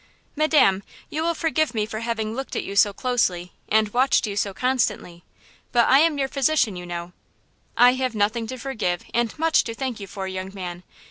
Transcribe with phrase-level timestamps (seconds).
[0.35, 0.81] "Madam,
[1.11, 4.51] you will forgive me for having looked at you so closely, and watched you so
[4.51, 5.23] constantly,
[5.71, 7.13] but I am your physician, you know–"
[7.77, 10.81] "I have nothing to forgive and much to thank you for, young man.